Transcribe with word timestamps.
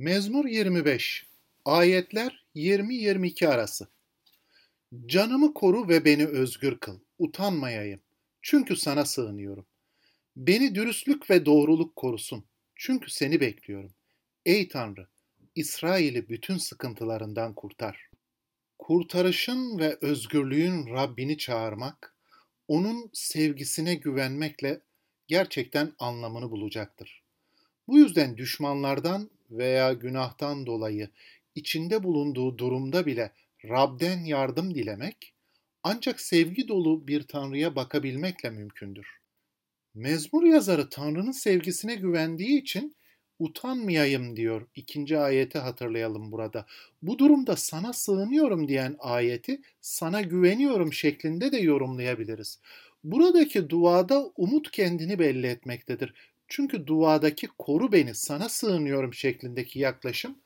Mezmur 0.00 0.46
25 0.46 1.26
Ayetler 1.64 2.44
20-22 2.56 3.48
arası 3.48 3.88
Canımı 5.06 5.54
koru 5.54 5.88
ve 5.88 6.04
beni 6.04 6.26
özgür 6.26 6.78
kıl, 6.78 6.98
utanmayayım. 7.18 8.00
Çünkü 8.42 8.76
sana 8.76 9.04
sığınıyorum. 9.04 9.66
Beni 10.36 10.74
dürüstlük 10.74 11.30
ve 11.30 11.46
doğruluk 11.46 11.96
korusun. 11.96 12.44
Çünkü 12.76 13.10
seni 13.10 13.40
bekliyorum. 13.40 13.92
Ey 14.46 14.68
Tanrı, 14.68 15.06
İsrail'i 15.54 16.28
bütün 16.28 16.56
sıkıntılarından 16.56 17.54
kurtar. 17.54 18.10
Kurtarışın 18.78 19.78
ve 19.78 19.98
özgürlüğün 20.00 20.86
Rabbini 20.86 21.38
çağırmak, 21.38 22.14
onun 22.68 23.10
sevgisine 23.12 23.94
güvenmekle 23.94 24.80
gerçekten 25.28 25.92
anlamını 25.98 26.50
bulacaktır. 26.50 27.22
Bu 27.88 27.98
yüzden 27.98 28.36
düşmanlardan 28.36 29.30
veya 29.50 29.92
günahtan 29.92 30.66
dolayı 30.66 31.08
içinde 31.54 32.02
bulunduğu 32.02 32.58
durumda 32.58 33.06
bile 33.06 33.32
Rab'den 33.64 34.24
yardım 34.24 34.74
dilemek 34.74 35.34
ancak 35.82 36.20
sevgi 36.20 36.68
dolu 36.68 37.08
bir 37.08 37.22
Tanrı'ya 37.22 37.76
bakabilmekle 37.76 38.50
mümkündür. 38.50 39.06
Mezmur 39.94 40.44
yazarı 40.44 40.88
Tanrı'nın 40.88 41.32
sevgisine 41.32 41.94
güvendiği 41.94 42.60
için 42.60 42.96
utanmayayım 43.38 44.36
diyor. 44.36 44.66
İkinci 44.74 45.18
ayeti 45.18 45.58
hatırlayalım 45.58 46.32
burada. 46.32 46.66
Bu 47.02 47.18
durumda 47.18 47.56
sana 47.56 47.92
sığınıyorum 47.92 48.68
diyen 48.68 48.96
ayeti 48.98 49.60
sana 49.80 50.20
güveniyorum 50.20 50.92
şeklinde 50.92 51.52
de 51.52 51.58
yorumlayabiliriz. 51.58 52.58
Buradaki 53.04 53.70
duada 53.70 54.30
umut 54.36 54.70
kendini 54.70 55.18
belli 55.18 55.46
etmektedir. 55.46 56.14
Çünkü 56.50 56.86
duadaki 56.86 57.48
koru 57.58 57.92
beni 57.92 58.14
sana 58.14 58.48
sığınıyorum 58.48 59.14
şeklindeki 59.14 59.78
yaklaşım 59.78 60.38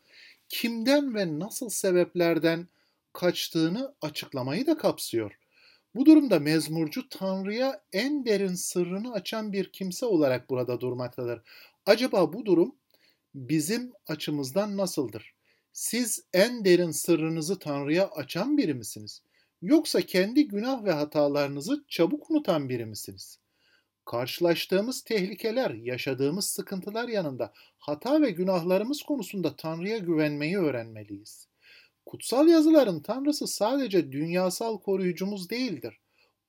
kimden 0.48 1.14
ve 1.14 1.38
nasıl 1.38 1.68
sebeplerden 1.68 2.68
kaçtığını 3.12 3.94
açıklamayı 4.02 4.66
da 4.66 4.78
kapsıyor. 4.78 5.38
Bu 5.94 6.06
durumda 6.06 6.38
mezmurcu 6.38 7.08
Tanrı'ya 7.08 7.82
en 7.92 8.24
derin 8.24 8.54
sırrını 8.54 9.12
açan 9.12 9.52
bir 9.52 9.72
kimse 9.72 10.06
olarak 10.06 10.50
burada 10.50 10.80
durmaktadır. 10.80 11.42
Acaba 11.86 12.32
bu 12.32 12.46
durum 12.46 12.74
bizim 13.34 13.92
açımızdan 14.06 14.76
nasıldır? 14.76 15.34
Siz 15.72 16.24
en 16.32 16.64
derin 16.64 16.90
sırrınızı 16.90 17.58
Tanrı'ya 17.58 18.08
açan 18.08 18.58
biri 18.58 18.74
misiniz? 18.74 19.22
Yoksa 19.62 20.00
kendi 20.00 20.48
günah 20.48 20.84
ve 20.84 20.92
hatalarınızı 20.92 21.84
çabuk 21.88 22.30
unutan 22.30 22.68
biri 22.68 22.86
misiniz? 22.86 23.38
Karşılaştığımız 24.04 25.02
tehlikeler, 25.02 25.70
yaşadığımız 25.70 26.44
sıkıntılar 26.44 27.08
yanında 27.08 27.52
hata 27.78 28.22
ve 28.22 28.30
günahlarımız 28.30 29.02
konusunda 29.02 29.56
Tanrı'ya 29.56 29.98
güvenmeyi 29.98 30.58
öğrenmeliyiz. 30.58 31.48
Kutsal 32.06 32.48
yazıların 32.48 33.02
Tanrısı 33.02 33.46
sadece 33.46 34.12
dünyasal 34.12 34.80
koruyucumuz 34.80 35.50
değildir. 35.50 36.00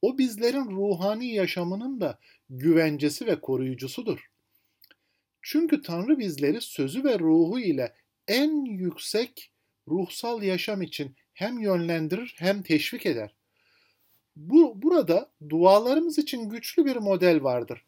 O 0.01 0.17
bizlerin 0.17 0.65
ruhani 0.65 1.33
yaşamının 1.33 2.01
da 2.01 2.19
güvencesi 2.49 3.25
ve 3.25 3.41
koruyucusudur. 3.41 4.25
Çünkü 5.41 5.81
Tanrı 5.81 6.19
bizleri 6.19 6.61
sözü 6.61 7.03
ve 7.03 7.19
ruhu 7.19 7.59
ile 7.59 7.95
en 8.27 8.65
yüksek 8.65 9.51
ruhsal 9.87 10.43
yaşam 10.43 10.81
için 10.81 11.15
hem 11.33 11.59
yönlendirir 11.59 12.35
hem 12.37 12.63
teşvik 12.63 13.05
eder. 13.05 13.35
Bu 14.35 14.81
burada 14.81 15.31
dualarımız 15.49 16.17
için 16.17 16.49
güçlü 16.49 16.85
bir 16.85 16.95
model 16.95 17.43
vardır. 17.43 17.85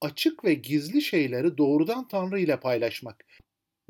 Açık 0.00 0.44
ve 0.44 0.54
gizli 0.54 1.02
şeyleri 1.02 1.58
doğrudan 1.58 2.08
Tanrı 2.08 2.40
ile 2.40 2.60
paylaşmak 2.60 3.24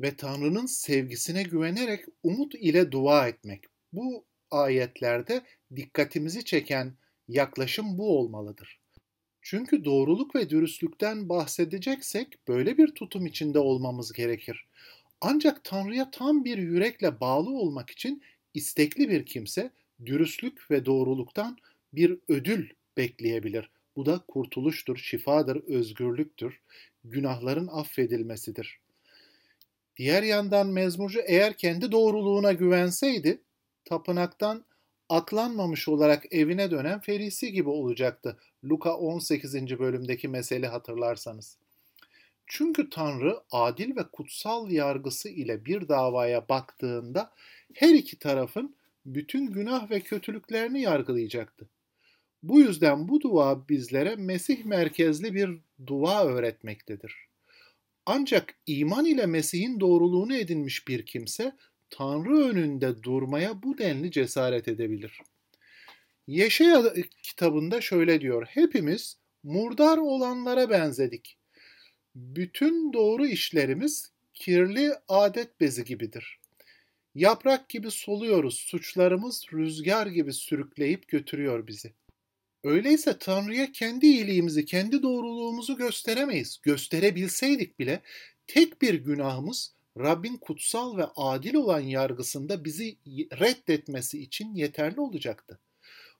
ve 0.01 0.15
Tanrı'nın 0.15 0.65
sevgisine 0.65 1.43
güvenerek 1.43 2.05
umut 2.23 2.55
ile 2.55 2.91
dua 2.91 3.27
etmek. 3.27 3.63
Bu 3.93 4.25
ayetlerde 4.51 5.41
dikkatimizi 5.75 6.45
çeken 6.45 6.93
yaklaşım 7.27 7.97
bu 7.97 8.19
olmalıdır. 8.19 8.79
Çünkü 9.41 9.85
doğruluk 9.85 10.35
ve 10.35 10.49
dürüstlükten 10.49 11.29
bahsedeceksek 11.29 12.47
böyle 12.47 12.77
bir 12.77 12.87
tutum 12.87 13.25
içinde 13.25 13.59
olmamız 13.59 14.13
gerekir. 14.13 14.65
Ancak 15.21 15.63
Tanrı'ya 15.63 16.11
tam 16.11 16.45
bir 16.45 16.57
yürekle 16.57 17.19
bağlı 17.19 17.49
olmak 17.49 17.89
için 17.89 18.21
istekli 18.53 19.09
bir 19.09 19.25
kimse 19.25 19.71
dürüstlük 20.05 20.71
ve 20.71 20.85
doğruluktan 20.85 21.57
bir 21.93 22.17
ödül 22.27 22.69
bekleyebilir. 22.97 23.69
Bu 23.95 24.05
da 24.05 24.23
kurtuluştur, 24.27 24.97
şifadır, 24.97 25.63
özgürlüktür, 25.67 26.59
günahların 27.03 27.67
affedilmesidir. 27.67 28.79
Diğer 29.97 30.23
yandan 30.23 30.67
mezmurcu 30.67 31.19
eğer 31.25 31.57
kendi 31.57 31.91
doğruluğuna 31.91 32.53
güvenseydi, 32.53 33.41
tapınaktan 33.85 34.65
aklanmamış 35.09 35.87
olarak 35.87 36.33
evine 36.33 36.71
dönen 36.71 36.99
ferisi 36.99 37.51
gibi 37.51 37.69
olacaktı. 37.69 38.37
Luka 38.63 38.97
18. 38.97 39.79
bölümdeki 39.79 40.27
mesele 40.27 40.67
hatırlarsanız. 40.67 41.57
Çünkü 42.47 42.89
Tanrı 42.89 43.39
adil 43.51 43.95
ve 43.95 44.03
kutsal 44.11 44.71
yargısı 44.71 45.29
ile 45.29 45.65
bir 45.65 45.87
davaya 45.87 46.49
baktığında 46.49 47.31
her 47.73 47.93
iki 47.93 48.19
tarafın 48.19 48.75
bütün 49.05 49.51
günah 49.51 49.91
ve 49.91 49.99
kötülüklerini 49.99 50.81
yargılayacaktı. 50.81 51.69
Bu 52.47 52.59
yüzden 52.59 53.07
bu 53.07 53.21
dua 53.21 53.69
bizlere 53.69 54.15
Mesih 54.15 54.65
merkezli 54.65 55.33
bir 55.33 55.49
dua 55.87 56.25
öğretmektedir. 56.25 57.15
Ancak 58.05 58.55
iman 58.67 59.05
ile 59.05 59.25
Mesih'in 59.25 59.79
doğruluğunu 59.79 60.35
edinmiş 60.35 60.87
bir 60.87 61.05
kimse 61.05 61.55
Tanrı 61.89 62.37
önünde 62.39 63.03
durmaya 63.03 63.63
bu 63.63 63.77
denli 63.77 64.11
cesaret 64.11 64.67
edebilir. 64.67 65.21
Yeşaya 66.27 66.93
kitabında 67.23 67.81
şöyle 67.81 68.21
diyor. 68.21 68.47
Hepimiz 68.49 69.17
murdar 69.43 69.97
olanlara 69.97 70.69
benzedik. 70.69 71.37
Bütün 72.15 72.93
doğru 72.93 73.27
işlerimiz 73.27 74.11
kirli 74.33 74.93
adet 75.07 75.61
bezi 75.61 75.85
gibidir. 75.85 76.39
Yaprak 77.15 77.69
gibi 77.69 77.91
soluyoruz, 77.91 78.55
suçlarımız 78.55 79.45
rüzgar 79.53 80.07
gibi 80.07 80.33
sürükleyip 80.33 81.07
götürüyor 81.07 81.67
bizi.'' 81.67 82.06
Öyleyse 82.67 83.17
Tanrı'ya 83.19 83.71
kendi 83.71 84.05
iyiliğimizi, 84.05 84.65
kendi 84.65 85.03
doğruluğumuzu 85.03 85.77
gösteremeyiz. 85.77 86.59
Gösterebilseydik 86.63 87.79
bile 87.79 88.01
tek 88.47 88.81
bir 88.81 88.93
günahımız 88.93 89.73
Rabbin 89.97 90.37
kutsal 90.37 90.97
ve 90.97 91.05
adil 91.15 91.55
olan 91.55 91.79
yargısında 91.79 92.65
bizi 92.65 92.97
reddetmesi 93.39 94.19
için 94.21 94.55
yeterli 94.55 95.01
olacaktı. 95.01 95.59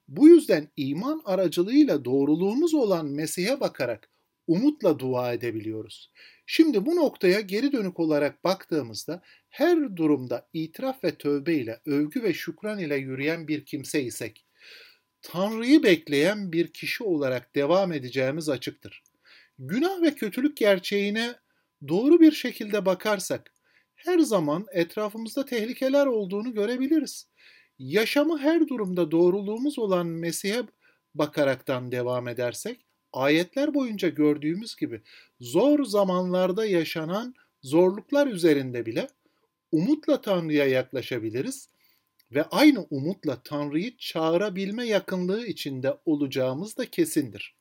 Bu 0.08 0.28
yüzden 0.28 0.68
iman 0.78 1.22
aracılığıyla 1.26 2.06
doğruluğumuz 2.06 2.74
olan 2.74 3.06
Mesih'e 3.06 3.60
bakarak 3.60 4.10
umutla 4.48 5.00
dua 5.00 5.34
edebiliyoruz. 5.34 6.12
Şimdi 6.46 6.86
bu 6.86 6.96
noktaya 6.96 7.42
geri 7.42 7.72
dönük 7.72 8.00
olarak 8.00 8.44
baktığımızda 8.44 9.22
her 9.50 9.98
durumda 9.98 10.48
itiraf 10.54 11.04
ve 11.04 11.16
tövbe 11.16 11.56
ile, 11.56 11.80
övgü 11.86 12.24
ve 12.24 12.34
şükran 12.34 12.80
ile 12.80 12.96
yürüyen 12.96 13.48
bir 13.48 13.66
kimse 13.66 14.04
isek, 14.04 14.47
Tanrı'yı 15.30 15.84
bekleyen 15.84 16.52
bir 16.52 16.68
kişi 16.68 17.04
olarak 17.04 17.56
devam 17.56 17.92
edeceğimiz 17.92 18.50
açıktır. 18.50 19.04
Günah 19.60 20.02
ve 20.02 20.16
kötülük 20.16 20.58
gerçeğine 20.58 21.36
doğru 21.88 22.20
bir 22.20 22.32
şekilde 22.32 22.86
bakarsak 22.86 23.54
her 23.96 24.20
zaman 24.20 24.66
etrafımızda 24.72 25.46
tehlikeler 25.46 26.06
olduğunu 26.06 26.54
görebiliriz. 26.54 27.28
Yaşamı 27.80 28.40
her 28.40 28.68
durumda 28.68 29.12
doğruluğumuz 29.12 29.80
olan 29.80 30.08
Mesih'e 30.08 30.64
bakaraktan 31.16 31.92
devam 31.92 32.28
edersek 32.28 32.86
ayetler 33.14 33.74
boyunca 33.74 34.10
gördüğümüz 34.10 34.76
gibi 34.76 35.02
zor 35.40 35.84
zamanlarda 35.84 36.66
yaşanan 36.66 37.36
zorluklar 37.64 38.28
üzerinde 38.28 38.86
bile 38.86 39.08
umutla 39.72 40.22
Tanrı'ya 40.22 40.66
yaklaşabiliriz 40.68 41.70
ve 42.32 42.44
aynı 42.44 42.88
umutla 42.90 43.44
Tanrı'yı 43.44 43.98
çağırabilme 43.98 44.86
yakınlığı 44.86 45.46
içinde 45.46 45.98
olacağımız 46.06 46.78
da 46.78 46.86
kesindir. 46.86 47.56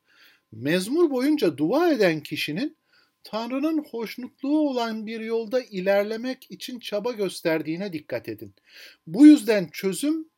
Mezmur 0.53 1.11
boyunca 1.11 1.59
dua 1.59 1.93
eden 1.93 2.21
kişinin 2.21 2.77
Tanrı'nın 3.25 3.85
hoşnutluğu 3.91 4.69
olan 4.69 5.07
bir 5.07 5.21
yolda 5.21 5.61
ilerlemek 5.61 6.51
için 6.51 6.79
çaba 6.79 7.13
gösterdiğine 7.13 7.93
dikkat 7.93 8.29
edin. 8.29 8.55
Bu 9.07 9.27
yüzden 9.27 9.69
çözüm 9.73 10.29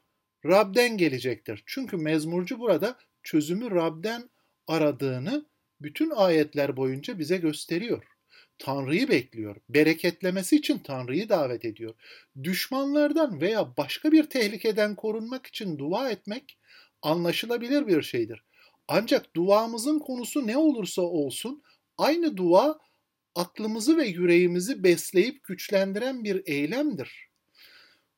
Rab'den 0.46 0.96
gelecektir. 0.96 1.62
Çünkü 1.66 1.96
mezmurcu 1.96 2.58
burada 2.58 2.98
çözümü 3.22 3.70
Rab'den 3.70 4.30
aradığını 4.66 5.46
bütün 5.80 6.10
ayetler 6.10 6.76
boyunca 6.76 7.18
bize 7.18 7.36
gösteriyor. 7.36 8.17
Tanrı'yı 8.58 9.08
bekliyor. 9.08 9.56
Bereketlemesi 9.68 10.56
için 10.56 10.78
Tanrı'yı 10.78 11.28
davet 11.28 11.64
ediyor. 11.64 11.94
Düşmanlardan 12.42 13.40
veya 13.40 13.76
başka 13.76 14.12
bir 14.12 14.24
tehlikeden 14.24 14.94
korunmak 14.94 15.46
için 15.46 15.78
dua 15.78 16.10
etmek 16.10 16.58
anlaşılabilir 17.02 17.86
bir 17.86 18.02
şeydir. 18.02 18.44
Ancak 18.88 19.36
duamızın 19.36 19.98
konusu 19.98 20.46
ne 20.46 20.56
olursa 20.56 21.02
olsun 21.02 21.62
aynı 21.98 22.36
dua 22.36 22.78
aklımızı 23.34 23.96
ve 23.96 24.06
yüreğimizi 24.06 24.84
besleyip 24.84 25.44
güçlendiren 25.44 26.24
bir 26.24 26.42
eylemdir. 26.46 27.28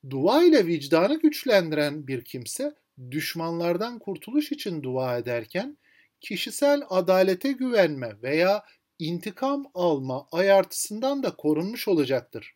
Dua 0.09 0.43
ile 0.43 0.65
vicdanı 0.65 1.19
güçlendiren 1.19 2.07
bir 2.07 2.25
kimse 2.25 2.75
düşmanlardan 3.11 3.99
kurtuluş 3.99 4.51
için 4.51 4.83
dua 4.83 5.17
ederken 5.17 5.77
kişisel 6.21 6.81
adalete 6.89 7.51
güvenme 7.51 8.21
veya 8.23 8.63
intikam 9.01 9.65
alma 9.73 10.27
ayartısından 10.31 11.23
da 11.23 11.35
korunmuş 11.35 11.87
olacaktır. 11.87 12.55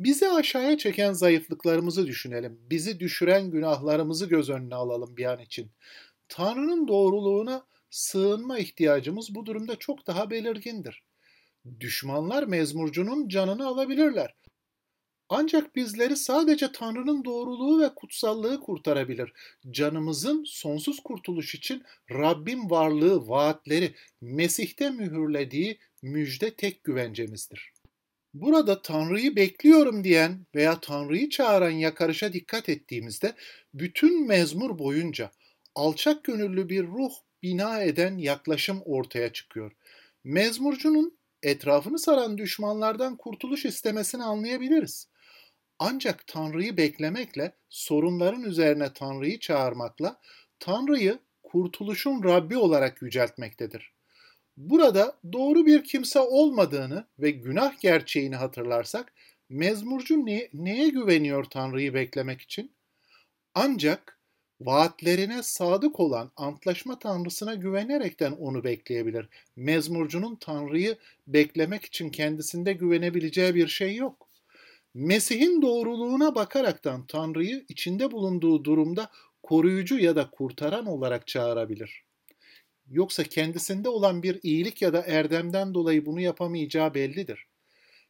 Bizi 0.00 0.28
aşağıya 0.28 0.78
çeken 0.78 1.12
zayıflıklarımızı 1.12 2.06
düşünelim. 2.06 2.58
Bizi 2.70 3.00
düşüren 3.00 3.50
günahlarımızı 3.50 4.26
göz 4.26 4.50
önüne 4.50 4.74
alalım 4.74 5.16
bir 5.16 5.24
an 5.24 5.40
için. 5.40 5.70
Tanrı'nın 6.28 6.88
doğruluğuna 6.88 7.66
sığınma 7.90 8.58
ihtiyacımız 8.58 9.34
bu 9.34 9.46
durumda 9.46 9.76
çok 9.76 10.06
daha 10.06 10.30
belirgindir. 10.30 11.02
Düşmanlar 11.80 12.42
mezmurcunun 12.42 13.28
canını 13.28 13.66
alabilirler. 13.66 14.34
Ancak 15.28 15.76
bizleri 15.76 16.16
sadece 16.16 16.72
Tanrı'nın 16.72 17.24
doğruluğu 17.24 17.82
ve 17.82 17.94
kutsallığı 17.94 18.60
kurtarabilir. 18.60 19.32
Canımızın 19.70 20.44
sonsuz 20.46 21.00
kurtuluş 21.00 21.54
için 21.54 21.82
Rabbin 22.10 22.70
varlığı, 22.70 23.28
vaatleri, 23.28 23.94
Mesih'te 24.20 24.90
mühürlediği 24.90 25.78
müjde 26.02 26.54
tek 26.54 26.84
güvencemizdir. 26.84 27.72
Burada 28.34 28.82
Tanrı'yı 28.82 29.36
bekliyorum 29.36 30.04
diyen 30.04 30.46
veya 30.54 30.80
Tanrı'yı 30.80 31.30
çağıran 31.30 31.70
yakarışa 31.70 32.32
dikkat 32.32 32.68
ettiğimizde 32.68 33.34
bütün 33.74 34.26
mezmur 34.26 34.78
boyunca 34.78 35.30
alçak 35.74 36.24
gönüllü 36.24 36.68
bir 36.68 36.86
ruh 36.86 37.12
bina 37.42 37.82
eden 37.82 38.18
yaklaşım 38.18 38.82
ortaya 38.84 39.32
çıkıyor. 39.32 39.72
Mezmurcunun 40.24 41.18
etrafını 41.42 41.98
saran 41.98 42.38
düşmanlardan 42.38 43.16
kurtuluş 43.16 43.64
istemesini 43.64 44.22
anlayabiliriz. 44.22 45.08
Ancak 45.78 46.26
Tanrı'yı 46.26 46.76
beklemekle, 46.76 47.52
sorunların 47.68 48.42
üzerine 48.42 48.92
Tanrı'yı 48.92 49.38
çağırmakla 49.40 50.20
Tanrı'yı 50.60 51.18
kurtuluşun 51.42 52.24
Rabbi 52.24 52.56
olarak 52.56 53.02
yüceltmektedir. 53.02 53.92
Burada 54.56 55.16
doğru 55.32 55.66
bir 55.66 55.84
kimse 55.84 56.20
olmadığını 56.20 57.04
ve 57.18 57.30
günah 57.30 57.80
gerçeğini 57.80 58.36
hatırlarsak, 58.36 59.12
mezmurcu 59.48 60.26
ne, 60.26 60.48
neye 60.52 60.88
güveniyor 60.88 61.44
Tanrı'yı 61.44 61.94
beklemek 61.94 62.40
için? 62.40 62.72
Ancak 63.54 64.18
vaatlerine 64.60 65.42
sadık 65.42 66.00
olan 66.00 66.30
antlaşma 66.36 66.98
tanrısına 66.98 67.54
güvenerekten 67.54 68.32
onu 68.32 68.64
bekleyebilir. 68.64 69.28
Mezmurcunun 69.56 70.36
Tanrı'yı 70.36 70.96
beklemek 71.26 71.84
için 71.84 72.10
kendisinde 72.10 72.72
güvenebileceği 72.72 73.54
bir 73.54 73.68
şey 73.68 73.96
yok. 73.96 74.25
Mesih'in 74.98 75.62
doğruluğuna 75.62 76.34
bakaraktan 76.34 77.06
Tanrı'yı 77.06 77.64
içinde 77.68 78.10
bulunduğu 78.10 78.64
durumda 78.64 79.10
koruyucu 79.42 79.98
ya 79.98 80.16
da 80.16 80.30
kurtaran 80.30 80.86
olarak 80.86 81.26
çağırabilir. 81.26 82.04
Yoksa 82.90 83.22
kendisinde 83.22 83.88
olan 83.88 84.22
bir 84.22 84.40
iyilik 84.42 84.82
ya 84.82 84.92
da 84.92 85.02
erdemden 85.06 85.74
dolayı 85.74 86.06
bunu 86.06 86.20
yapamayacağı 86.20 86.94
bellidir. 86.94 87.46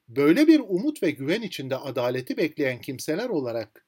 Böyle 0.09 0.47
bir 0.47 0.61
umut 0.61 1.03
ve 1.03 1.11
güven 1.11 1.43
içinde 1.43 1.77
adaleti 1.77 2.37
bekleyen 2.37 2.81
kimseler 2.81 3.29
olarak 3.29 3.87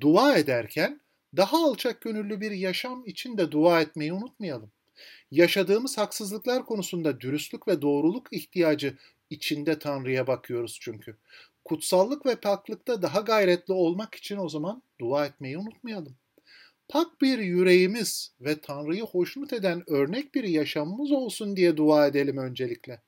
dua 0.00 0.36
ederken 0.36 1.00
daha 1.36 1.64
alçak 1.66 2.00
gönüllü 2.00 2.40
bir 2.40 2.50
yaşam 2.50 3.06
için 3.06 3.38
de 3.38 3.52
dua 3.52 3.80
etmeyi 3.80 4.12
unutmayalım. 4.12 4.70
Yaşadığımız 5.30 5.98
haksızlıklar 5.98 6.64
konusunda 6.64 7.20
dürüstlük 7.20 7.68
ve 7.68 7.82
doğruluk 7.82 8.32
ihtiyacı 8.32 8.96
içinde 9.30 9.78
Tanrı'ya 9.78 10.26
bakıyoruz 10.26 10.78
çünkü. 10.80 11.16
Kutsallık 11.64 12.26
ve 12.26 12.36
paklıkta 12.36 13.02
daha 13.02 13.20
gayretli 13.20 13.72
olmak 13.72 14.14
için 14.14 14.36
o 14.36 14.48
zaman 14.48 14.82
dua 15.00 15.26
etmeyi 15.26 15.58
unutmayalım. 15.58 16.16
Pak 16.88 17.20
bir 17.20 17.38
yüreğimiz 17.38 18.34
ve 18.40 18.60
Tanrı'yı 18.60 19.02
hoşnut 19.02 19.52
eden 19.52 19.90
örnek 19.90 20.34
bir 20.34 20.44
yaşamımız 20.44 21.12
olsun 21.12 21.56
diye 21.56 21.76
dua 21.76 22.06
edelim 22.06 22.36
öncelikle. 22.36 23.02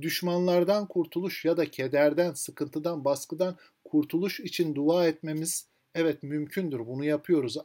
Düşmanlardan 0.00 0.86
kurtuluş 0.86 1.44
ya 1.44 1.56
da 1.56 1.70
kederden, 1.70 2.32
sıkıntıdan, 2.32 3.04
baskıdan 3.04 3.56
kurtuluş 3.84 4.40
için 4.40 4.74
dua 4.74 5.06
etmemiz 5.06 5.68
evet 5.94 6.22
mümkündür. 6.22 6.78
Bunu 6.78 7.04
yapıyoruz. 7.04 7.56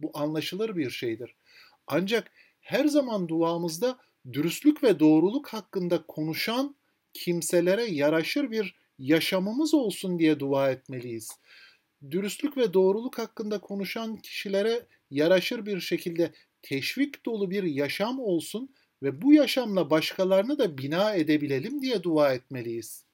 Bu 0.00 0.10
anlaşılır 0.14 0.76
bir 0.76 0.90
şeydir. 0.90 1.34
Ancak 1.86 2.30
her 2.60 2.84
zaman 2.84 3.28
duamızda 3.28 3.98
dürüstlük 4.32 4.82
ve 4.82 5.00
doğruluk 5.00 5.48
hakkında 5.48 6.06
konuşan 6.06 6.76
kimselere 7.12 7.84
yaraşır 7.84 8.50
bir 8.50 8.74
yaşamımız 8.98 9.74
olsun 9.74 10.18
diye 10.18 10.40
dua 10.40 10.70
etmeliyiz. 10.70 11.30
Dürüstlük 12.10 12.56
ve 12.56 12.74
doğruluk 12.74 13.18
hakkında 13.18 13.60
konuşan 13.60 14.16
kişilere 14.16 14.86
yaraşır 15.10 15.66
bir 15.66 15.80
şekilde 15.80 16.32
teşvik 16.62 17.26
dolu 17.26 17.50
bir 17.50 17.62
yaşam 17.62 18.20
olsun 18.20 18.74
ve 19.02 19.22
bu 19.22 19.32
yaşamla 19.32 19.90
başkalarını 19.90 20.58
da 20.58 20.78
bina 20.78 21.14
edebilelim 21.14 21.82
diye 21.82 22.02
dua 22.02 22.34
etmeliyiz. 22.34 23.04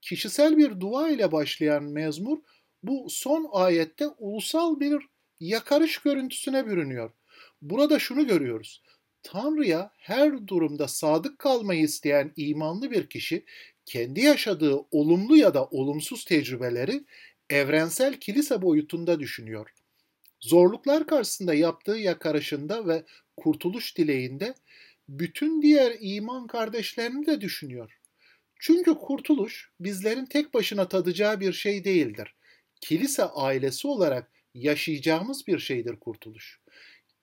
Kişisel 0.00 0.56
bir 0.56 0.80
dua 0.80 1.10
ile 1.10 1.32
başlayan 1.32 1.84
mezmur 1.84 2.38
bu 2.82 3.06
son 3.10 3.48
ayette 3.52 4.06
ulusal 4.06 4.80
bir 4.80 5.02
yakarış 5.40 5.98
görüntüsüne 5.98 6.66
bürünüyor. 6.66 7.10
Burada 7.62 7.98
şunu 7.98 8.26
görüyoruz. 8.26 8.82
Tanrı'ya 9.22 9.92
her 9.98 10.46
durumda 10.46 10.88
sadık 10.88 11.38
kalmayı 11.38 11.82
isteyen 11.82 12.32
imanlı 12.36 12.90
bir 12.90 13.08
kişi 13.08 13.44
kendi 13.88 14.20
yaşadığı 14.20 14.76
olumlu 14.90 15.36
ya 15.36 15.54
da 15.54 15.64
olumsuz 15.64 16.24
tecrübeleri 16.24 17.04
evrensel 17.50 18.20
kilise 18.20 18.62
boyutunda 18.62 19.20
düşünüyor. 19.20 19.70
Zorluklar 20.40 21.06
karşısında 21.06 21.54
yaptığı 21.54 21.96
yakarışında 21.96 22.86
ve 22.86 23.04
kurtuluş 23.36 23.96
dileğinde 23.96 24.54
bütün 25.08 25.62
diğer 25.62 25.96
iman 26.00 26.46
kardeşlerini 26.46 27.26
de 27.26 27.40
düşünüyor. 27.40 27.98
Çünkü 28.60 28.94
kurtuluş 28.94 29.70
bizlerin 29.80 30.26
tek 30.26 30.54
başına 30.54 30.88
tadacağı 30.88 31.40
bir 31.40 31.52
şey 31.52 31.84
değildir. 31.84 32.34
Kilise 32.80 33.24
ailesi 33.24 33.88
olarak 33.88 34.30
yaşayacağımız 34.54 35.46
bir 35.46 35.58
şeydir 35.58 35.96
kurtuluş. 35.96 36.60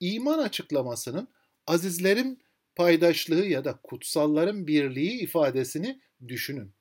İman 0.00 0.38
açıklamasının 0.38 1.28
azizlerin 1.66 2.42
paydaşlığı 2.76 3.46
ya 3.46 3.64
da 3.64 3.80
kutsalların 3.82 4.66
birliği 4.66 5.20
ifadesini 5.20 6.00
düşünün. 6.28 6.72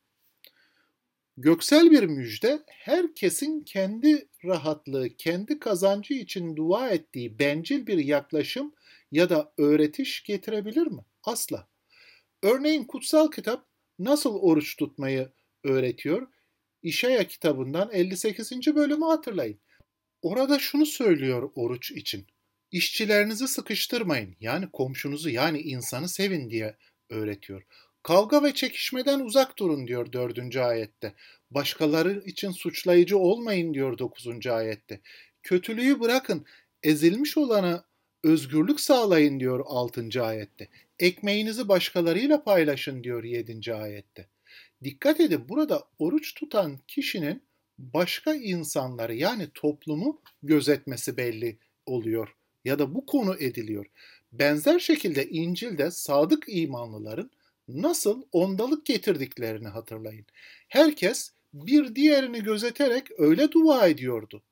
Göksel 1.38 1.92
bir 1.92 2.04
müjde 2.04 2.64
herkesin 2.68 3.62
kendi 3.62 4.30
rahatlığı, 4.46 5.10
kendi 5.10 5.60
kazancı 5.60 6.14
için 6.14 6.56
dua 6.56 6.90
ettiği 6.90 7.40
bencil 7.40 7.88
bir 7.88 7.98
yaklaşım 7.98 8.74
ya 9.12 9.30
da 9.30 9.54
öğretiş 9.58 10.24
getirebilir 10.24 10.88
mi? 10.88 11.02
Asla. 11.24 11.68
Örneğin 12.44 12.84
kutsal 12.84 13.32
kitap 13.32 13.68
nasıl 14.00 14.36
oruç 14.36 14.76
tutmayı 14.76 15.32
öğretiyor? 15.64 16.28
İşaya 16.84 17.28
kitabından 17.28 17.90
58. 17.92 18.52
bölümü 18.76 19.06
hatırlayın. 19.06 19.60
Orada 20.22 20.60
şunu 20.60 20.86
söylüyor 20.86 21.52
oruç 21.56 21.92
için. 21.92 22.28
İşçilerinizi 22.72 23.48
sıkıştırmayın. 23.48 24.36
Yani 24.40 24.72
komşunuzu 24.72 25.30
yani 25.30 25.60
insanı 25.60 26.10
sevin 26.10 26.50
diye 26.50 26.78
öğretiyor. 27.10 27.66
Kavga 28.06 28.44
ve 28.44 28.54
çekişmeden 28.54 29.20
uzak 29.20 29.60
durun 29.60 29.88
diyor 29.88 30.12
dördüncü 30.12 30.60
ayette. 30.60 31.14
Başkaları 31.52 32.24
için 32.26 32.52
suçlayıcı 32.52 33.18
olmayın 33.18 33.74
diyor 33.74 33.98
dokuzuncu 33.98 34.54
ayette. 34.54 35.02
Kötülüğü 35.44 36.00
bırakın, 36.00 36.46
ezilmiş 36.84 37.38
olana 37.38 37.86
özgürlük 38.24 38.80
sağlayın 38.80 39.40
diyor 39.40 39.64
altıncı 39.68 40.24
ayette. 40.24 40.68
Ekmeğinizi 41.00 41.68
başkalarıyla 41.68 42.44
paylaşın 42.44 43.04
diyor 43.04 43.24
yedinci 43.24 43.74
ayette. 43.74 44.28
Dikkat 44.84 45.20
edin 45.20 45.50
burada 45.50 45.84
oruç 46.00 46.34
tutan 46.34 46.80
kişinin 46.88 47.44
başka 47.78 48.34
insanları 48.36 49.16
yani 49.16 49.48
toplumu 49.54 50.22
gözetmesi 50.44 51.18
belli 51.18 51.58
oluyor 51.86 52.36
ya 52.66 52.80
da 52.80 52.96
bu 52.96 53.06
konu 53.06 53.36
ediliyor. 53.40 53.86
Benzer 54.32 54.80
şekilde 54.80 55.30
İncil'de 55.30 55.92
sadık 55.92 56.44
imanlıların 56.48 57.32
nasıl 57.68 58.22
ondalık 58.32 58.86
getirdiklerini 58.86 59.68
hatırlayın. 59.68 60.26
Herkes 60.68 61.32
bir 61.54 61.96
diğerini 61.96 62.44
gözeterek 62.44 63.08
öyle 63.18 63.52
dua 63.52 63.88
ediyordu. 63.88 64.44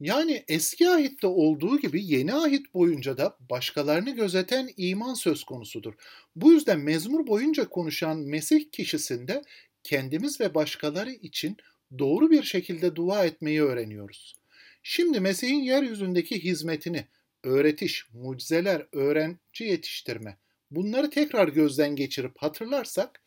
Yani 0.00 0.44
eski 0.48 0.88
ahitte 0.88 1.26
olduğu 1.26 1.78
gibi 1.78 2.04
yeni 2.04 2.34
ahit 2.34 2.74
boyunca 2.74 3.16
da 3.16 3.36
başkalarını 3.50 4.10
gözeten 4.10 4.70
iman 4.76 5.14
söz 5.14 5.44
konusudur. 5.44 5.94
Bu 6.36 6.52
yüzden 6.52 6.80
mezmur 6.80 7.26
boyunca 7.26 7.68
konuşan 7.68 8.18
Mesih 8.18 8.70
kişisinde 8.72 9.42
kendimiz 9.82 10.40
ve 10.40 10.54
başkaları 10.54 11.10
için 11.10 11.56
doğru 11.98 12.30
bir 12.30 12.42
şekilde 12.42 12.96
dua 12.96 13.24
etmeyi 13.24 13.62
öğreniyoruz. 13.62 14.34
Şimdi 14.82 15.20
Mesih'in 15.20 15.62
yeryüzündeki 15.62 16.44
hizmetini, 16.44 17.06
öğretiş, 17.42 18.06
mucizeler, 18.12 18.86
öğrenci 18.92 19.64
yetiştirme, 19.64 20.36
bunları 20.70 21.10
tekrar 21.10 21.48
gözden 21.48 21.96
geçirip 21.96 22.32
hatırlarsak 22.36 23.22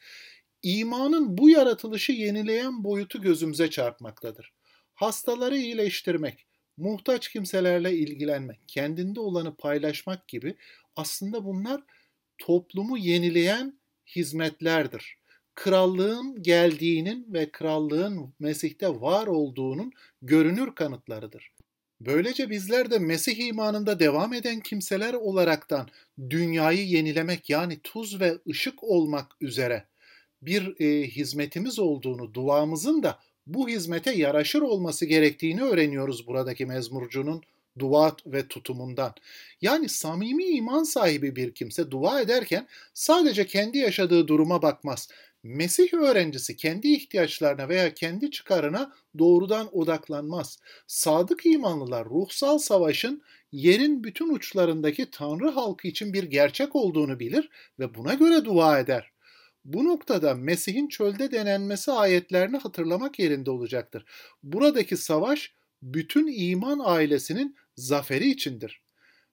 İmanın 0.63 1.37
bu 1.37 1.49
yaratılışı 1.49 2.11
yenileyen 2.11 2.83
boyutu 2.83 3.21
gözümüze 3.21 3.69
çarpmaktadır. 3.69 4.53
Hastaları 4.93 5.57
iyileştirmek, 5.57 6.47
muhtaç 6.77 7.29
kimselerle 7.29 7.93
ilgilenmek, 7.93 8.59
kendinde 8.67 9.19
olanı 9.19 9.55
paylaşmak 9.55 10.27
gibi 10.27 10.55
aslında 10.95 11.45
bunlar 11.45 11.81
toplumu 12.37 12.97
yenileyen 12.97 13.79
hizmetlerdir. 14.15 15.17
Krallığın 15.55 16.43
geldiğinin 16.43 17.33
ve 17.33 17.51
krallığın 17.51 18.33
Mesih'te 18.39 18.89
var 18.89 19.27
olduğunun 19.27 19.91
görünür 20.21 20.75
kanıtlarıdır. 20.75 21.51
Böylece 22.01 22.49
bizler 22.49 22.91
de 22.91 22.99
Mesih 22.99 23.47
imanında 23.47 23.99
devam 23.99 24.33
eden 24.33 24.59
kimseler 24.59 25.13
olaraktan 25.13 25.87
dünyayı 26.29 26.87
yenilemek 26.87 27.49
yani 27.49 27.79
tuz 27.83 28.19
ve 28.21 28.37
ışık 28.49 28.83
olmak 28.83 29.31
üzere 29.41 29.85
bir 30.41 30.81
e, 30.81 31.07
hizmetimiz 31.07 31.79
olduğunu, 31.79 32.33
duamızın 32.33 33.03
da 33.03 33.19
bu 33.47 33.69
hizmete 33.69 34.11
yaraşır 34.11 34.61
olması 34.61 35.05
gerektiğini 35.05 35.61
öğreniyoruz 35.61 36.27
buradaki 36.27 36.65
mezmurcunun 36.65 37.43
dua 37.79 38.15
ve 38.25 38.47
tutumundan. 38.47 39.13
Yani 39.61 39.89
samimi 39.89 40.43
iman 40.43 40.83
sahibi 40.83 41.35
bir 41.35 41.53
kimse 41.53 41.91
dua 41.91 42.21
ederken 42.21 42.67
sadece 42.93 43.45
kendi 43.47 43.77
yaşadığı 43.77 44.27
duruma 44.27 44.61
bakmaz. 44.61 45.09
Mesih 45.43 45.93
öğrencisi 45.93 46.55
kendi 46.55 46.87
ihtiyaçlarına 46.87 47.69
veya 47.69 47.93
kendi 47.93 48.31
çıkarına 48.31 48.93
doğrudan 49.19 49.77
odaklanmaz. 49.77 50.59
Sadık 50.87 51.45
imanlılar 51.45 52.05
ruhsal 52.05 52.57
savaşın 52.57 53.21
yerin 53.51 54.03
bütün 54.03 54.33
uçlarındaki 54.33 55.11
Tanrı 55.11 55.49
halkı 55.49 55.87
için 55.87 56.13
bir 56.13 56.23
gerçek 56.23 56.75
olduğunu 56.75 57.19
bilir 57.19 57.49
ve 57.79 57.95
buna 57.95 58.13
göre 58.13 58.45
dua 58.45 58.79
eder. 58.79 59.11
Bu 59.65 59.85
noktada 59.85 60.33
Mesih'in 60.35 60.87
çölde 60.87 61.31
denenmesi 61.31 61.91
ayetlerini 61.91 62.57
hatırlamak 62.57 63.19
yerinde 63.19 63.51
olacaktır. 63.51 64.05
Buradaki 64.43 64.97
savaş 64.97 65.53
bütün 65.81 66.27
iman 66.35 66.79
ailesinin 66.83 67.55
zaferi 67.75 68.29
içindir. 68.29 68.81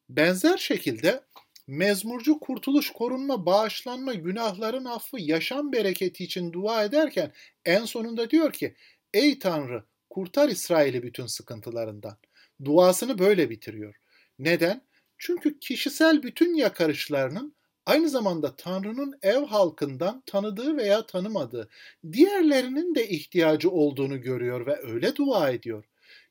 Benzer 0.08 0.56
şekilde 0.56 1.20
mezmurcu 1.66 2.40
kurtuluş, 2.40 2.90
korunma, 2.92 3.46
bağışlanma, 3.46 4.14
günahların 4.14 4.84
affı, 4.84 5.20
yaşam 5.20 5.72
bereketi 5.72 6.24
için 6.24 6.52
dua 6.52 6.84
ederken 6.84 7.32
en 7.64 7.84
sonunda 7.84 8.30
diyor 8.30 8.52
ki 8.52 8.74
Ey 9.14 9.38
Tanrı 9.38 9.84
kurtar 10.10 10.48
İsrail'i 10.48 11.02
bütün 11.02 11.26
sıkıntılarından. 11.26 12.16
Duasını 12.64 13.18
böyle 13.18 13.50
bitiriyor. 13.50 13.94
Neden? 14.38 14.82
Çünkü 15.18 15.58
kişisel 15.58 16.22
bütün 16.22 16.54
yakarışlarının 16.54 17.54
aynı 17.86 18.08
zamanda 18.08 18.56
Tanrı'nın 18.56 19.18
ev 19.22 19.44
halkından 19.44 20.22
tanıdığı 20.26 20.76
veya 20.76 21.06
tanımadığı 21.06 21.68
diğerlerinin 22.12 22.94
de 22.94 23.08
ihtiyacı 23.08 23.70
olduğunu 23.70 24.20
görüyor 24.20 24.66
ve 24.66 24.76
öyle 24.82 25.16
dua 25.16 25.50
ediyor. 25.50 25.84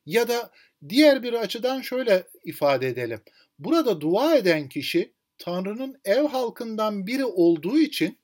Ya 0.06 0.28
da 0.28 0.50
diğer 0.88 1.22
bir 1.22 1.32
açıdan 1.32 1.80
şöyle 1.80 2.26
ifade 2.44 2.88
edelim. 2.88 3.20
Burada 3.58 4.00
dua 4.00 4.36
eden 4.36 4.68
kişi 4.68 5.13
Tanrı'nın 5.38 6.00
ev 6.04 6.22
halkından 6.22 7.06
biri 7.06 7.24
olduğu 7.24 7.78
için 7.78 8.18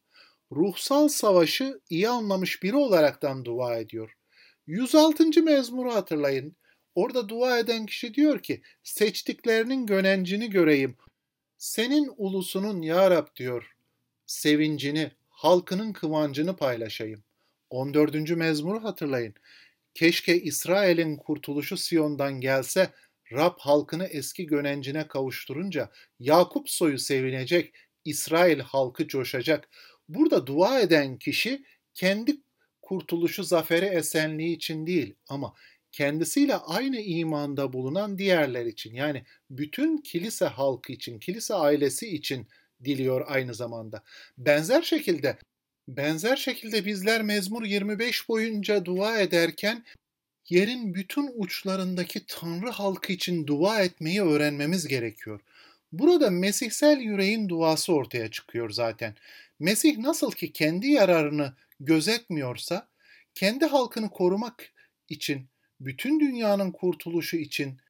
ruhsal 0.53 1.09
savaşı 1.09 1.81
iyi 1.91 2.09
anlamış 2.09 2.63
biri 2.63 2.77
olaraktan 2.77 3.45
dua 3.45 3.79
ediyor. 3.79 4.17
106. 4.67 5.43
mezmuru 5.43 5.95
hatırlayın. 5.95 6.57
Orada 6.95 7.29
dua 7.29 7.59
eden 7.59 7.87
kişi 7.87 8.15
diyor 8.15 8.43
ki 8.43 8.63
seçtiklerinin 8.83 9.87
gönencini 9.87 10.51
göreyim. 10.51 10.97
Senin 11.59 12.11
ulusunun 12.17 12.83
ya 12.83 13.11
Rab 13.11 13.27
diyor 13.37 13.77
sevincini, 14.31 15.11
halkının 15.29 15.93
kıvancını 15.93 16.57
paylaşayım. 16.57 17.23
14. 17.71 18.31
mezmuru 18.31 18.85
hatırlayın. 18.85 19.35
Keşke 19.95 20.41
İsrail'in 20.41 21.17
kurtuluşu 21.17 21.77
Siyon'dan 21.77 22.41
gelse, 22.41 22.91
Rab 23.33 23.59
halkını 23.59 24.05
eski 24.07 24.47
gönencine 24.47 25.09
kavuşturunca 25.09 25.91
Yakup 26.19 26.71
soyu 26.71 26.99
sevinecek, 26.99 27.75
İsrail 28.05 28.61
halkı 28.61 29.09
coşacak. 29.09 29.69
Burada 30.09 30.47
dua 30.47 30.81
eden 30.81 31.19
kişi 31.19 31.65
kendi 31.95 32.37
kurtuluşu, 32.83 33.45
zaferi, 33.45 33.85
esenliği 33.85 34.57
için 34.57 34.87
değil 34.87 35.15
ama 35.29 35.55
kendisiyle 35.93 36.57
aynı 36.57 37.01
imanda 37.01 37.73
bulunan 37.73 38.19
diğerler 38.19 38.67
için 38.67 38.95
yani 38.95 39.25
bütün 39.51 39.99
kilise 39.99 40.45
halkı 40.45 40.93
için, 40.93 41.19
kilise 41.19 41.55
ailesi 41.55 42.09
için 42.09 42.49
diliyor 42.85 43.25
aynı 43.29 43.55
zamanda. 43.55 44.03
Benzer 44.39 44.83
şekilde 44.83 45.39
benzer 45.89 46.37
şekilde 46.37 46.85
bizler 46.85 47.23
Mezmur 47.23 47.65
25 47.65 48.29
boyunca 48.29 48.85
dua 48.85 49.21
ederken 49.21 49.85
yerin 50.51 50.95
bütün 50.95 51.31
uçlarındaki 51.37 52.27
Tanrı 52.27 52.71
halkı 52.71 53.13
için 53.13 53.47
dua 53.47 53.83
etmeyi 53.83 54.23
öğrenmemiz 54.23 54.89
gerekiyor. 54.89 55.41
Burada 55.93 56.31
Mesihsel 56.31 57.01
yüreğin 57.01 57.49
duası 57.49 57.93
ortaya 57.93 58.31
çıkıyor 58.31 58.71
zaten. 58.71 59.15
Mesih 59.59 59.99
nasıl 59.99 60.33
ki 60.33 60.53
kendi 60.53 60.87
yararını 60.87 61.53
gözetmiyorsa, 61.81 62.89
kendi 63.35 63.67
halkını 63.67 64.11
korumak 64.11 64.73
için, 65.09 65.47
bütün 65.81 66.21
dünyanın 66.21 66.73
kurtuluşu 66.73 67.37
için 67.37 67.81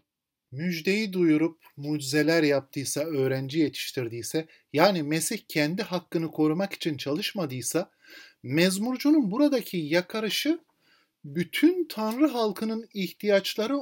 müjdeyi 0.52 1.12
duyurup 1.12 1.58
mucizeler 1.76 2.42
yaptıysa, 2.42 3.00
öğrenci 3.00 3.58
yetiştirdiyse, 3.58 4.46
yani 4.72 5.02
Mesih 5.02 5.38
kendi 5.48 5.82
hakkını 5.82 6.30
korumak 6.30 6.72
için 6.72 6.96
çalışmadıysa, 6.96 7.90
mezmurcunun 8.42 9.30
buradaki 9.30 9.76
yakarışı 9.76 10.58
bütün 11.24 11.88
Tanrı 11.88 12.26
halkının 12.26 12.88
ihtiyaçları 12.94 13.78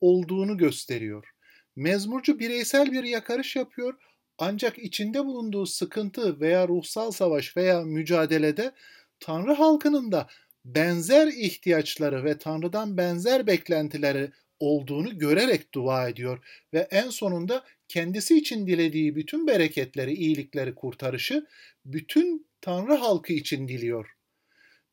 olduğunu 0.00 0.58
gösteriyor. 0.58 1.28
Mezmurcu 1.76 2.38
bireysel 2.38 2.92
bir 2.92 3.04
yakarış 3.04 3.56
yapıyor 3.56 3.94
ancak 4.38 4.78
içinde 4.78 5.24
bulunduğu 5.24 5.66
sıkıntı 5.66 6.40
veya 6.40 6.68
ruhsal 6.68 7.10
savaş 7.10 7.56
veya 7.56 7.82
mücadelede 7.82 8.72
Tanrı 9.20 9.52
halkının 9.52 10.12
da 10.12 10.28
benzer 10.64 11.26
ihtiyaçları 11.26 12.24
ve 12.24 12.38
Tanrı'dan 12.38 12.96
benzer 12.96 13.46
beklentileri 13.46 14.30
olduğunu 14.60 15.18
görerek 15.18 15.74
dua 15.74 16.08
ediyor 16.08 16.44
ve 16.74 16.88
en 16.90 17.10
sonunda 17.10 17.64
kendisi 17.88 18.38
için 18.38 18.66
dilediği 18.66 19.16
bütün 19.16 19.46
bereketleri, 19.46 20.14
iyilikleri, 20.14 20.74
kurtarışı 20.74 21.46
bütün 21.84 22.46
Tanrı 22.60 22.94
halkı 22.94 23.32
için 23.32 23.68
diliyor. 23.68 24.10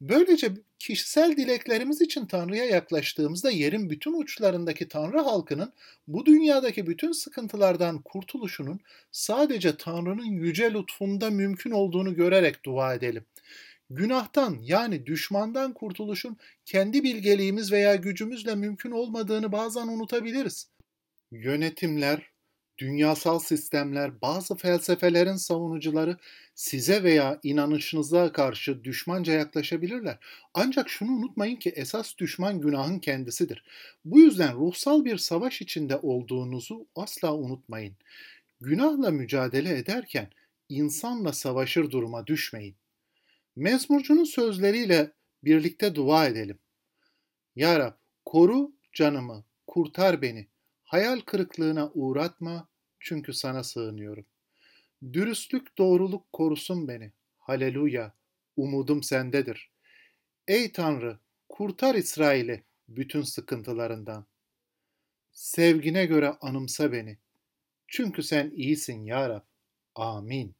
Böylece 0.01 0.51
kişisel 0.79 1.37
dileklerimiz 1.37 2.01
için 2.01 2.25
Tanrı'ya 2.25 2.65
yaklaştığımızda 2.65 3.51
yerin 3.51 3.89
bütün 3.89 4.21
uçlarındaki 4.21 4.87
Tanrı 4.87 5.19
halkının 5.19 5.73
bu 6.07 6.25
dünyadaki 6.25 6.87
bütün 6.87 7.11
sıkıntılardan 7.11 8.01
kurtuluşunun 8.01 8.79
sadece 9.11 9.77
Tanrı'nın 9.77 10.25
yüce 10.25 10.73
lütfunda 10.73 11.29
mümkün 11.29 11.71
olduğunu 11.71 12.15
görerek 12.15 12.65
dua 12.65 12.93
edelim. 12.93 13.25
Günahtan 13.89 14.57
yani 14.61 15.05
düşmandan 15.05 15.73
kurtuluşun 15.73 16.37
kendi 16.65 17.03
bilgeliğimiz 17.03 17.71
veya 17.71 17.95
gücümüzle 17.95 18.55
mümkün 18.55 18.91
olmadığını 18.91 19.51
bazen 19.51 19.87
unutabiliriz. 19.87 20.69
Yönetimler, 21.31 22.28
dünyasal 22.79 23.39
sistemler, 23.39 24.21
bazı 24.21 24.55
felsefelerin 24.55 25.35
savunucuları 25.35 26.17
size 26.55 27.03
veya 27.03 27.39
inanışınıza 27.43 28.31
karşı 28.31 28.83
düşmanca 28.83 29.33
yaklaşabilirler. 29.33 30.17
Ancak 30.53 30.89
şunu 30.89 31.11
unutmayın 31.11 31.55
ki 31.55 31.69
esas 31.69 32.17
düşman 32.17 32.61
günahın 32.61 32.99
kendisidir. 32.99 33.63
Bu 34.05 34.19
yüzden 34.19 34.55
ruhsal 34.55 35.05
bir 35.05 35.17
savaş 35.17 35.61
içinde 35.61 35.97
olduğunuzu 35.97 36.87
asla 36.95 37.35
unutmayın. 37.35 37.95
Günahla 38.61 39.11
mücadele 39.11 39.77
ederken 39.77 40.29
insanla 40.69 41.33
savaşır 41.33 41.91
duruma 41.91 42.27
düşmeyin. 42.27 42.75
Mezmurcunun 43.55 44.23
sözleriyle 44.23 45.11
birlikte 45.43 45.95
dua 45.95 46.27
edelim. 46.27 46.59
Ya 47.55 47.79
Rab, 47.79 47.93
koru 48.25 48.71
canımı, 48.93 49.43
kurtar 49.67 50.21
beni. 50.21 50.47
Hayal 50.83 51.19
kırıklığına 51.19 51.91
uğratma 51.93 52.68
çünkü 52.99 53.33
sana 53.33 53.63
sığınıyorum. 53.63 54.25
Dürüstlük, 55.13 55.77
doğruluk 55.77 56.33
korusun 56.33 56.87
beni. 56.87 57.11
Haleluya, 57.37 58.13
umudum 58.57 59.03
sendedir. 59.03 59.71
Ey 60.47 60.71
Tanrı, 60.71 61.19
kurtar 61.49 61.95
İsrail'i 61.95 62.63
bütün 62.87 63.21
sıkıntılarından. 63.21 64.25
Sevgine 65.31 66.05
göre 66.05 66.29
anımsa 66.41 66.91
beni. 66.91 67.17
Çünkü 67.87 68.23
sen 68.23 68.51
iyisin 68.55 69.03
ya 69.05 69.29
Rab. 69.29 69.43
Amin. 69.95 70.55